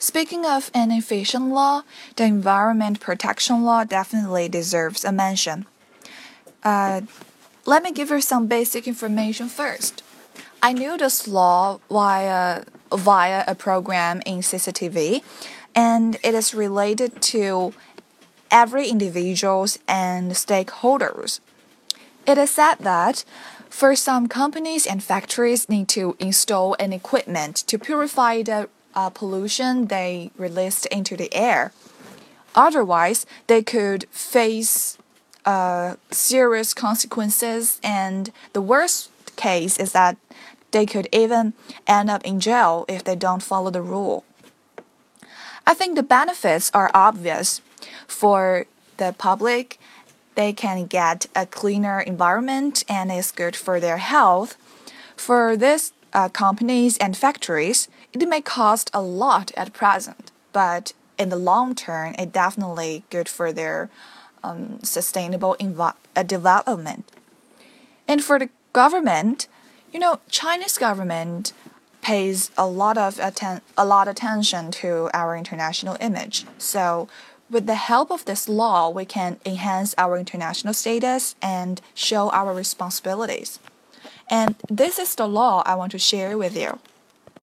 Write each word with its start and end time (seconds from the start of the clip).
Speaking 0.00 0.46
of 0.46 0.70
an 0.72 0.90
efficient 0.90 1.48
law, 1.48 1.82
the 2.16 2.24
environment 2.24 3.00
protection 3.00 3.62
law 3.64 3.84
definitely 3.84 4.48
deserves 4.48 5.04
a 5.04 5.12
mention. 5.12 5.66
Uh, 6.64 7.02
let 7.66 7.82
me 7.82 7.92
give 7.92 8.08
you 8.08 8.22
some 8.22 8.46
basic 8.46 8.88
information 8.88 9.48
first. 9.48 10.02
I 10.62 10.72
knew 10.72 10.96
this 10.96 11.28
law 11.28 11.80
via 11.90 12.64
via 12.90 13.44
a 13.46 13.54
program 13.54 14.22
in 14.24 14.38
CCTV, 14.38 15.22
and 15.74 16.16
it 16.24 16.34
is 16.34 16.54
related 16.54 17.20
to 17.34 17.74
every 18.50 18.88
individuals 18.88 19.78
and 19.86 20.32
stakeholders. 20.32 21.40
It 22.26 22.38
is 22.38 22.50
said 22.50 22.76
that 22.80 23.24
for 23.68 23.94
some 23.94 24.28
companies 24.28 24.86
and 24.86 25.04
factories 25.04 25.68
need 25.68 25.88
to 25.88 26.16
install 26.18 26.74
an 26.80 26.94
equipment 26.94 27.56
to 27.68 27.78
purify 27.78 28.42
the 28.42 28.70
uh, 28.94 29.10
pollution 29.10 29.86
they 29.86 30.30
released 30.36 30.86
into 30.86 31.16
the 31.16 31.32
air. 31.34 31.72
Otherwise, 32.54 33.26
they 33.46 33.62
could 33.62 34.08
face 34.10 34.98
uh, 35.44 35.96
serious 36.10 36.74
consequences, 36.74 37.80
and 37.82 38.32
the 38.52 38.60
worst 38.60 39.10
case 39.36 39.78
is 39.78 39.92
that 39.92 40.16
they 40.70 40.86
could 40.86 41.08
even 41.12 41.52
end 41.86 42.10
up 42.10 42.24
in 42.24 42.40
jail 42.40 42.84
if 42.88 43.02
they 43.04 43.16
don't 43.16 43.42
follow 43.42 43.70
the 43.70 43.82
rule. 43.82 44.24
I 45.66 45.74
think 45.74 45.94
the 45.94 46.02
benefits 46.02 46.70
are 46.74 46.90
obvious 46.94 47.60
for 48.06 48.66
the 48.96 49.14
public. 49.16 49.78
They 50.34 50.52
can 50.52 50.86
get 50.86 51.26
a 51.34 51.46
cleaner 51.46 52.00
environment 52.00 52.84
and 52.88 53.10
it's 53.10 53.32
good 53.32 53.56
for 53.56 53.80
their 53.80 53.98
health. 53.98 54.56
For 55.16 55.56
these 55.56 55.92
uh, 56.12 56.28
companies 56.28 56.98
and 56.98 57.16
factories, 57.16 57.88
it 58.12 58.28
may 58.28 58.40
cost 58.40 58.90
a 58.92 59.02
lot 59.02 59.52
at 59.56 59.72
present, 59.72 60.32
but 60.52 60.92
in 61.18 61.28
the 61.28 61.36
long 61.36 61.74
term, 61.74 62.14
it 62.18 62.32
definitely 62.32 63.04
good 63.10 63.28
for 63.28 63.52
their 63.52 63.90
um, 64.42 64.82
sustainable 64.82 65.56
uh, 66.16 66.22
development. 66.22 67.10
And 68.08 68.24
for 68.24 68.38
the 68.38 68.48
government, 68.72 69.46
you 69.92 70.00
know, 70.00 70.20
Chinese 70.30 70.78
government 70.78 71.52
pays 72.02 72.50
a 72.56 72.66
lot 72.66 72.96
of 72.96 73.20
atten- 73.20 73.60
a 73.76 73.84
lot 73.84 74.08
of 74.08 74.12
attention 74.12 74.70
to 74.70 75.10
our 75.12 75.36
international 75.36 75.96
image. 76.00 76.46
So, 76.58 77.08
with 77.50 77.66
the 77.66 77.74
help 77.74 78.10
of 78.10 78.24
this 78.24 78.48
law, 78.48 78.88
we 78.88 79.04
can 79.04 79.38
enhance 79.44 79.94
our 79.98 80.16
international 80.16 80.72
status 80.72 81.34
and 81.42 81.80
show 81.94 82.30
our 82.30 82.54
responsibilities. 82.54 83.58
And 84.30 84.54
this 84.68 84.98
is 84.98 85.14
the 85.14 85.26
law 85.26 85.62
I 85.66 85.74
want 85.74 85.92
to 85.92 85.98
share 85.98 86.38
with 86.38 86.56
you. 86.56 86.78